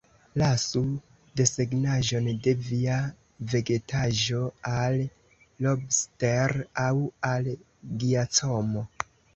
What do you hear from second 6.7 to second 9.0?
aŭ al Giacomo.